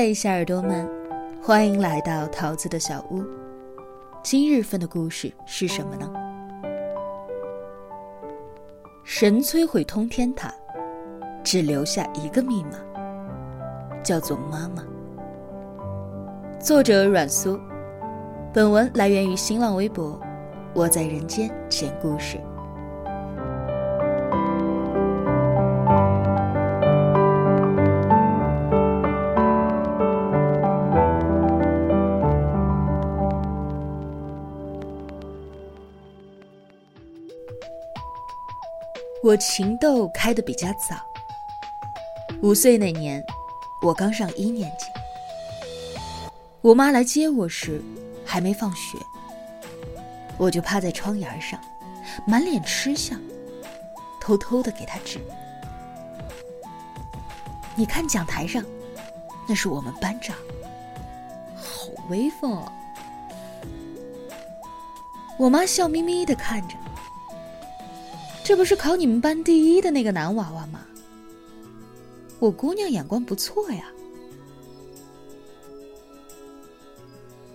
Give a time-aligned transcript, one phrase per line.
[0.00, 0.88] 嗨，小耳朵们，
[1.42, 3.22] 欢迎来到桃子的小屋。
[4.22, 6.10] 今日份的故事是什么呢？
[9.04, 10.50] 神摧毁通天塔，
[11.44, 12.78] 只留下一个密码，
[14.02, 14.82] 叫做妈妈。
[16.58, 17.60] 作者阮苏，
[18.54, 20.18] 本文来源于新浪微博。
[20.72, 22.40] 我在人间讲故事。
[39.30, 40.96] 我情窦开得比较早。
[42.42, 43.24] 五岁那年，
[43.80, 44.86] 我刚上一年级。
[46.60, 47.80] 我妈来接我时，
[48.26, 48.98] 还没放学，
[50.36, 51.60] 我就趴在窗沿上，
[52.26, 53.20] 满脸痴相，
[54.20, 55.20] 偷偷的给她指。
[57.76, 58.64] 你看讲台上，
[59.46, 60.34] 那是我们班长，
[61.54, 62.72] 好威风哦。
[65.38, 66.74] 我妈笑眯眯的看着。
[68.50, 70.84] 这不是考你们班第一的那个男娃娃吗？
[72.40, 73.84] 我姑娘眼光不错呀。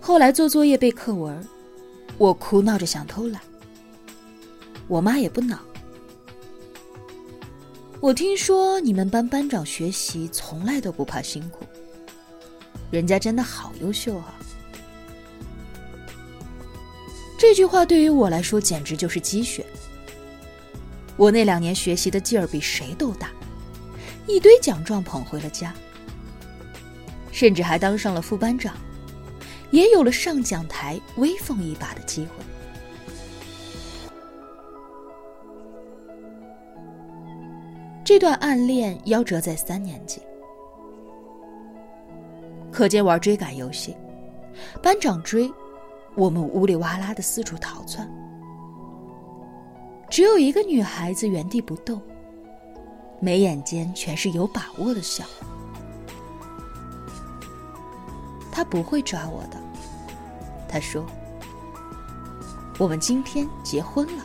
[0.00, 1.46] 后来做作业背课文，
[2.16, 3.42] 我哭闹着想偷懒，
[4.88, 5.58] 我妈也不恼。
[8.00, 11.66] 我听说你们班班长学习从来都不怕辛苦，
[12.90, 14.34] 人家真的好优秀啊！
[17.36, 19.62] 这句话对于我来说简直就是鸡血。
[21.16, 23.30] 我那两年学习的劲儿比谁都大，
[24.26, 25.72] 一堆奖状捧回了家，
[27.32, 28.74] 甚至还当上了副班长，
[29.70, 32.44] 也有了上讲台威风一把的机会。
[38.04, 40.20] 这段暗恋夭折在三年级，
[42.70, 43.96] 课间玩追赶游戏，
[44.82, 45.50] 班长追，
[46.14, 48.08] 我们呜里哇啦的四处逃窜。
[50.08, 52.00] 只有一个女孩子原地不动，
[53.20, 55.24] 眉眼间全是有把握的笑。
[58.50, 59.58] 他不会抓我的，
[60.68, 61.04] 他说
[62.78, 64.24] ：“我们今天结婚了。”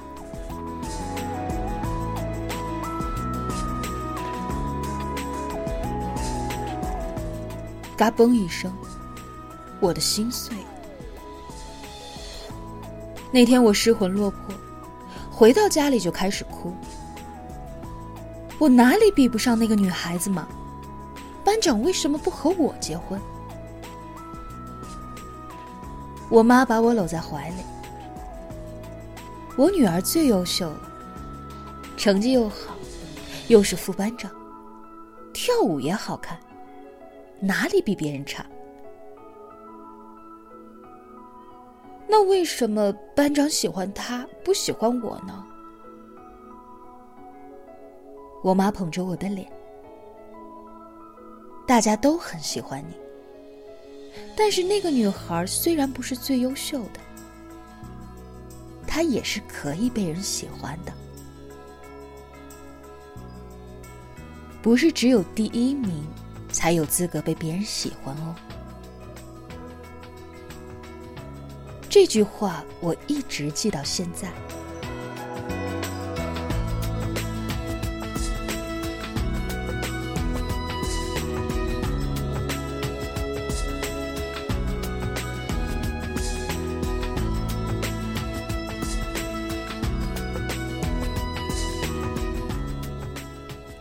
[7.98, 8.74] 嘎嘣一声，
[9.82, 10.56] 我的心碎。
[13.32, 14.40] 那天我失魂落魄。
[15.42, 16.72] 回到家里就开始哭，
[18.60, 20.48] 我哪里比不上那个女孩子嘛？
[21.44, 23.20] 班长为什么不和我结婚？
[26.30, 27.56] 我妈把我搂在怀里，
[29.58, 30.92] 我女儿最优秀了，
[31.98, 32.76] 成绩又好，
[33.48, 34.30] 又是副班长，
[35.34, 36.38] 跳舞也好看，
[37.40, 38.46] 哪里比别人差？
[42.12, 45.46] 那为什么班长喜欢他，不喜欢我呢？
[48.44, 49.50] 我妈捧着我的脸，
[51.66, 52.96] 大家都很喜欢你。
[54.36, 57.00] 但是那个女孩虽然不是最优秀的，
[58.86, 60.92] 她也是可以被人喜欢的。
[64.62, 66.06] 不是只有第一名
[66.52, 68.36] 才有资格被别人喜欢哦。
[71.92, 74.32] 这句话我一直记到现在。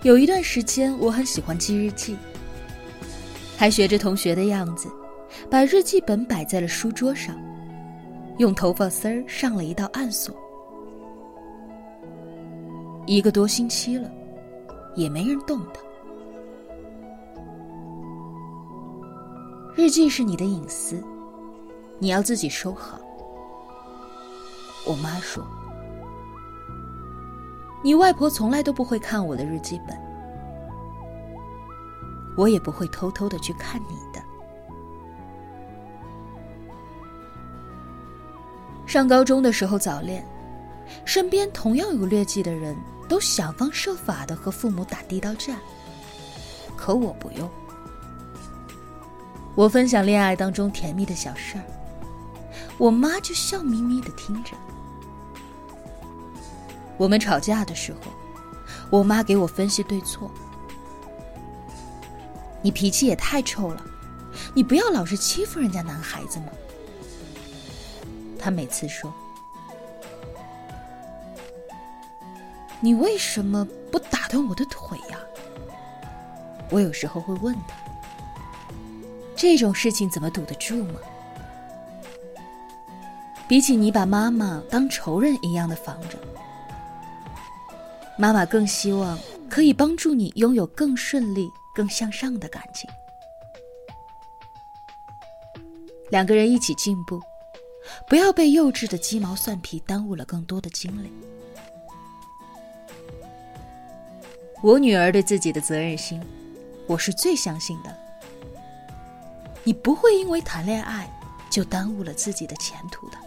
[0.03, 2.17] 有一段时间，我很喜欢记日记，
[3.57, 4.89] 还学着同学的样子，
[5.49, 7.41] 把日记本摆在了书桌上。
[8.41, 10.35] 用头发丝儿上了一道暗锁，
[13.05, 14.11] 一个多星期了，
[14.95, 15.83] 也没人动它。
[19.75, 21.05] 日记是你的隐私，
[21.99, 22.99] 你要自己收好。
[24.87, 25.45] 我妈说，
[27.85, 29.95] 你外婆从来都不会看我的日记本，
[32.39, 34.30] 我也不会偷偷的去看你的。
[38.91, 40.27] 上高中的时候早恋，
[41.05, 42.77] 身边同样有劣迹的人
[43.09, 45.57] 都想方设法的和父母打地道战，
[46.77, 47.49] 可我不用。
[49.55, 51.63] 我分享恋爱当中甜蜜的小事儿，
[52.79, 54.57] 我妈就笑眯眯的听着。
[56.97, 58.11] 我们吵架的时候，
[58.91, 60.29] 我妈给我分析对错。
[62.61, 63.85] 你脾气也太臭了，
[64.53, 66.47] 你不要老是欺负人家男孩子嘛。
[68.41, 69.13] 他每次说
[72.81, 75.19] ：“你为什么不打断我的腿呀？”
[76.71, 77.75] 我有时候会问他
[79.37, 80.95] ：“这种事情怎么堵得住吗？”
[83.47, 86.17] 比起你把妈妈当仇人一样的防着，
[88.17, 92.89] 妈妈更希望可以帮助你拥有更顺利、更向上的感情。
[96.11, 97.21] 两个人一起进步，
[98.09, 101.13] 不要被幼稚的鸡毛蒜皮耽误了更多的精力。
[104.63, 106.21] 我女儿对自己的责任心，
[106.87, 107.97] 我是最相信的。
[109.65, 111.09] 你不会因为谈恋爱
[111.51, 113.19] 就耽误了自己的前途的。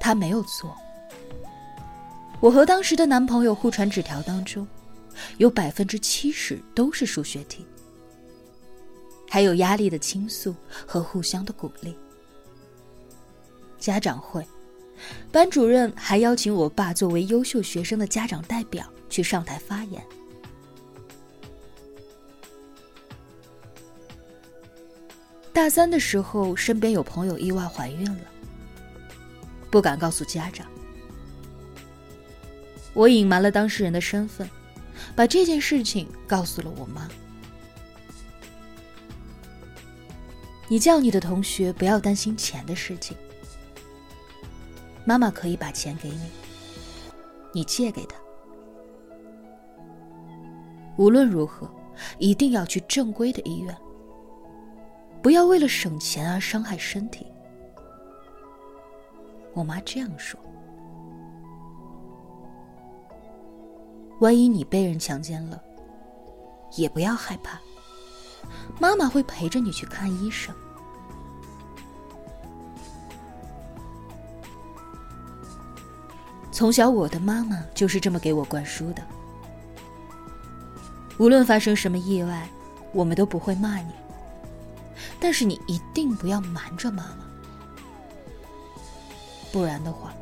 [0.00, 0.76] 他没有错。
[2.40, 4.66] 我和当时的男朋友互传纸条当中，
[5.38, 7.64] 有百分之七十都是数学题，
[9.32, 10.54] 还有压力的倾诉
[10.86, 11.96] 和互相的鼓励。
[13.78, 14.46] 家长会，
[15.32, 20.04] 班主任还邀请我爸作为优秀学生的家长代表去上台发言。
[25.50, 28.24] 大三的时候，身边有朋友意外怀孕了。
[29.70, 30.66] 不敢告诉家长，
[32.92, 34.46] 我隐瞒了当事人的身份，
[35.16, 37.08] 把这件事情告诉了我妈。
[40.72, 43.14] 你叫你的同学不要担心钱的事情，
[45.04, 46.30] 妈妈可以把钱给你，
[47.52, 48.16] 你借给他。
[50.96, 51.70] 无论如何，
[52.18, 53.76] 一定要去正规的医院，
[55.20, 57.26] 不要为了省钱而伤害身体。
[59.52, 60.40] 我妈这样说
[64.20, 65.62] ：“万一你被人强奸了，
[66.78, 67.60] 也不要害怕，
[68.80, 70.54] 妈妈会陪着你去看医生。”
[76.50, 79.02] 从小，我的妈妈就是这么给我灌输的。
[81.18, 82.48] 无论发生什么意外，
[82.92, 83.92] 我们都不会骂你，
[85.18, 87.24] 但是你一定不要瞒着妈妈。
[89.50, 90.12] 不然的话，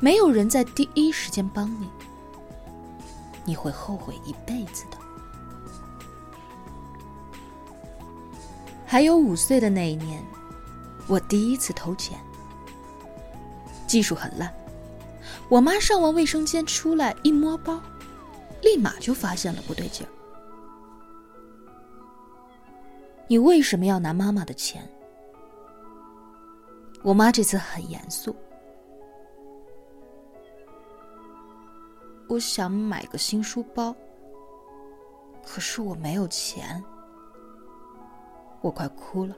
[0.00, 1.88] 没有人在第一时间帮你，
[3.44, 5.01] 你会后悔一辈子的。
[8.92, 10.22] 还有五岁的那一年，
[11.06, 12.20] 我第一次偷钱，
[13.86, 14.54] 技术很烂。
[15.48, 17.80] 我妈上完卫生间出来一摸包，
[18.60, 20.12] 立马就发现了不对劲儿。
[23.28, 24.86] 你为什么要拿妈妈的钱？
[27.02, 28.36] 我妈这次很严肃。
[32.28, 33.96] 我想买个新书包，
[35.42, 36.84] 可是我没有钱。
[38.62, 39.36] 我快哭了。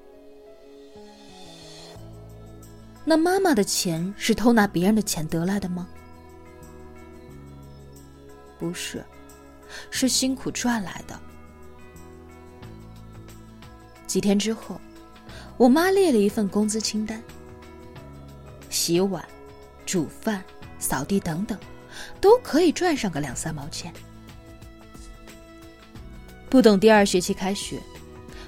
[3.04, 5.88] 那妈妈的钱是偷拿别人的钱得来的吗？
[8.58, 9.04] 不是，
[9.90, 11.18] 是辛苦赚来的。
[14.06, 14.80] 几天之后，
[15.56, 17.20] 我妈列了一份工资清单。
[18.70, 19.22] 洗碗、
[19.84, 20.42] 煮饭、
[20.78, 21.58] 扫地等等，
[22.20, 23.92] 都可以赚上个两三毛钱。
[26.48, 27.80] 不等第二学期开学，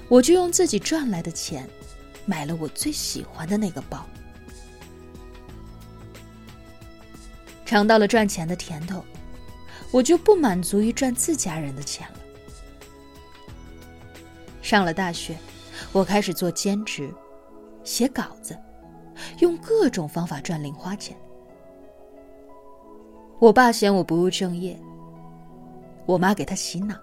[0.09, 1.67] 我就用自己赚来的钱，
[2.25, 4.05] 买了我最喜欢的那个包。
[7.65, 9.03] 尝到了赚钱的甜头，
[9.91, 12.15] 我就不满足于赚自家人的钱了。
[14.61, 15.37] 上了大学，
[15.91, 17.13] 我开始做兼职，
[17.83, 18.57] 写稿子。
[19.39, 21.17] 用各种方法赚零花钱。
[23.39, 24.79] 我爸嫌我不务正业，
[26.05, 26.95] 我妈给他洗脑：“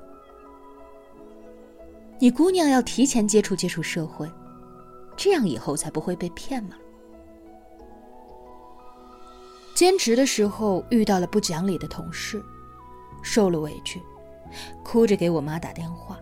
[2.24, 4.26] 你姑娘要提前接触接触社会，
[5.14, 6.74] 这样以后才不会被骗嘛。”
[9.76, 12.42] 兼职的时候遇到了不讲理的同事，
[13.22, 14.02] 受了委屈，
[14.82, 16.18] 哭着给我妈打电话。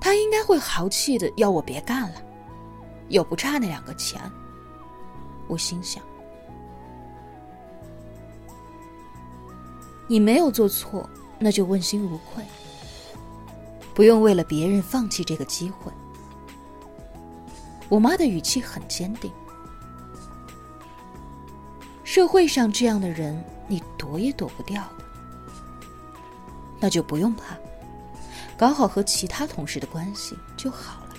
[0.00, 2.16] 她应该会豪气的要我别干了。
[3.10, 4.18] 又不差那两个钱，
[5.48, 6.02] 我心想：
[10.08, 11.06] 你没有做错，
[11.38, 12.42] 那就问心无愧，
[14.00, 15.92] 不用为了别人放弃这个机会。
[17.90, 19.30] 我妈的语气很坚定。
[22.02, 25.04] 社会上这样的人，你躲也躲不掉的，
[26.80, 27.54] 那就不用怕，
[28.56, 31.14] 搞好和其他同事的关系就好了。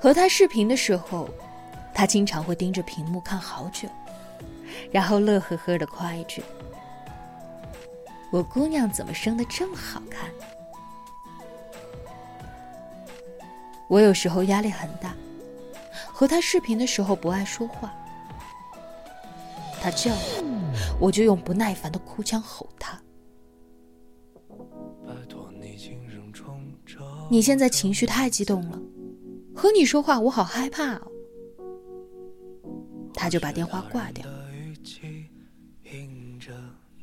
[0.00, 1.30] 和他视频的时候，
[1.94, 3.88] 他经常会盯着屏幕看好久，
[4.90, 6.42] 然后乐呵呵的夸一句
[8.30, 10.30] ：“我姑娘怎么生的这么好看？
[13.88, 15.14] 我有时候压力很大，
[16.12, 17.90] 和她视频的时候不爱说话。
[19.80, 20.44] 她叫我，
[21.00, 23.00] 我就用不耐烦的哭腔吼她。
[27.30, 28.78] 你现在情绪太激动了，
[29.54, 31.12] 和你说话我好害怕哦。
[33.14, 34.24] 他就把电话挂掉。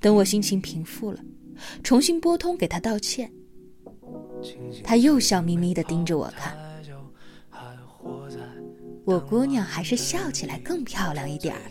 [0.06, 1.20] 等我心情平复了，
[1.82, 3.34] 重新拨通给他道歉，
[4.84, 6.56] 他又笑眯眯的盯着我看。
[9.04, 11.62] 我姑娘还是笑起来更漂亮一点儿。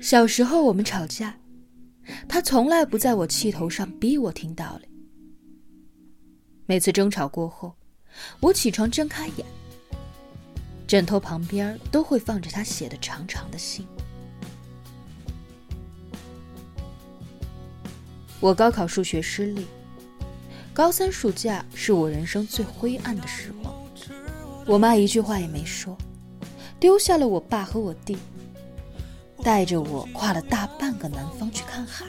[0.00, 1.38] 小时候我们吵架，
[2.26, 4.88] 他从来不在我气头上逼我听道理。
[6.66, 7.72] 每次争吵过后，
[8.40, 9.46] 我起床睁开眼，
[10.84, 13.86] 枕头旁边都会放着他写的长长的信。
[18.40, 19.66] 我高考数学失利，
[20.72, 23.74] 高三暑假是我人生最灰暗的时光。
[24.66, 25.96] 我妈一句话也没说，
[26.78, 28.16] 丢下了我爸和我弟，
[29.42, 32.04] 带着我跨了大半个南方去看海。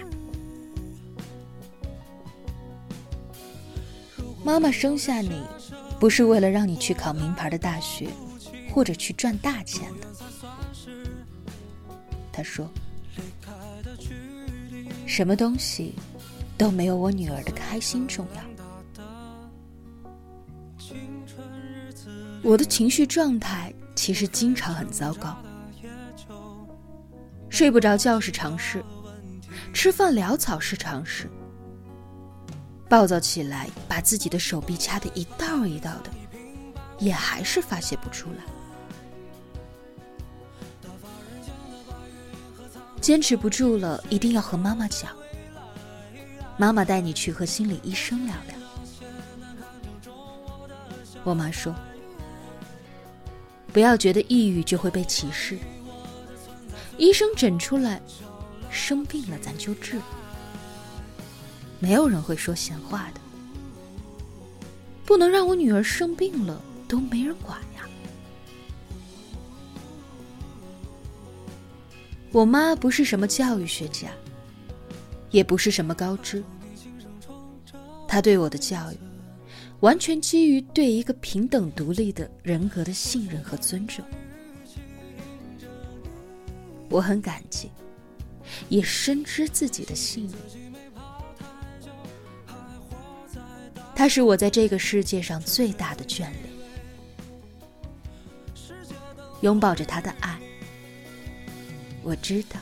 [4.43, 5.41] 妈妈生下你，
[6.00, 8.10] 不是为了让你去考名牌的大学，
[8.74, 10.07] 或者去赚大钱的。
[12.31, 12.69] 她说
[15.05, 15.96] ：“什么东西
[16.57, 18.41] 都没有我女儿的开心重要。”
[22.43, 25.35] 我的情绪状态其实经常很糟糕，
[27.49, 28.83] 睡不着觉是常事，
[29.73, 31.29] 吃饭潦草是常事，
[32.87, 36.09] 暴躁起来把自己的手臂掐得一道一道的，
[36.99, 38.43] 也还是发泄不出来。
[43.01, 45.11] 坚持不住了，一定要和妈妈讲，
[46.57, 50.11] 妈妈带你去和心理医生聊聊。
[51.23, 51.73] 我妈说。
[53.73, 55.55] 不要觉得抑郁就会被歧视。
[56.97, 58.01] 医生诊出来
[58.71, 60.01] 生病了，咱就治。
[61.79, 63.21] 没有人会说闲话的。
[65.05, 67.87] 不能让我女儿生病了都没人管呀。
[72.31, 74.09] 我妈不是什么教育学家，
[75.38, 76.44] 也不是什么高知。
[78.08, 78.98] 他对我的教育。
[79.82, 84.03] 完全基于对一个平等独立的人格的信任和尊重，
[86.89, 87.70] 我很感激，
[88.70, 90.34] 也深知自己的幸运。
[93.96, 96.34] 他是我在这个世界上最大的眷恋，
[99.41, 100.39] 拥抱着他的爱，
[102.01, 102.60] 我知道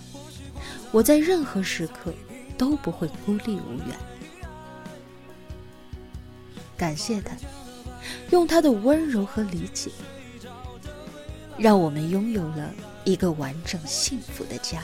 [0.91, 2.13] 我在任何时刻
[2.57, 3.97] 都不会孤立无援。
[6.77, 7.35] 感谢他，
[8.31, 9.89] 用他的温柔和理解，
[11.57, 14.83] 让我们拥有了一个完整幸福的家。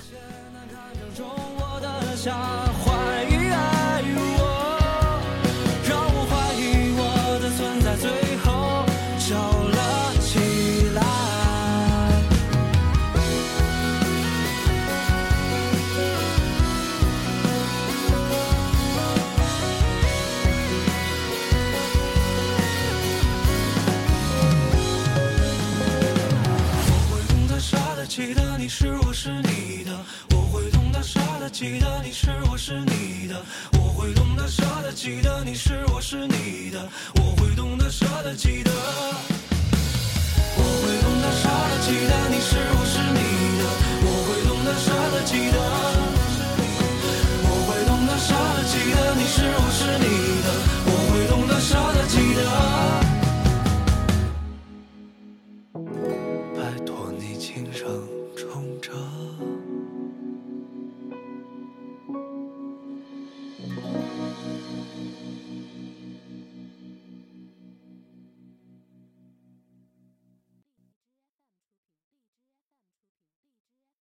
[35.01, 39.31] 记得你是我是你的我会懂得舍得记得。